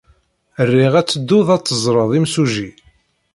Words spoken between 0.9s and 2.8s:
ad teddud ad teẓred imsujji.